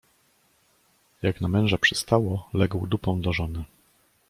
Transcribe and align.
Jak 1.21 1.41
na 1.41 1.47
męża 1.47 1.77
przystało, 1.77 2.49
legł 2.53 2.87
dupą 2.87 3.21
do 3.21 3.33
żony. 3.33 3.63